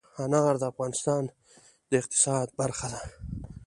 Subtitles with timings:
[0.23, 1.23] انار د افغانستان
[1.89, 3.01] د اقتصاد برخه ده.